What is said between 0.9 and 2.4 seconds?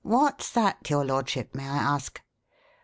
lordship, may I ask?"